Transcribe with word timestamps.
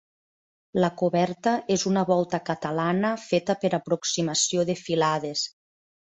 La 0.83 0.87
coberta 1.01 1.51
és 1.75 1.83
una 1.91 2.03
volta 2.11 2.39
catalana 2.47 3.11
feta 3.27 3.55
per 3.65 3.71
aproximació 3.79 4.65
de 4.71 4.77
filades. 4.85 5.45